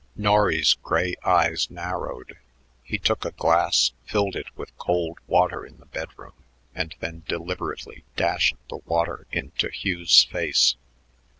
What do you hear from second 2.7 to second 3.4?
He took a